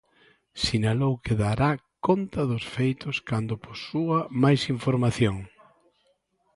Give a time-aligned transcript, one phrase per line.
[0.63, 1.71] Sinalou que dará
[2.07, 5.35] conta dos feitos cando posúa máis información.